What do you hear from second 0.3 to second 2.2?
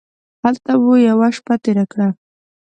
هلته مو یوه شپه تېره کړه.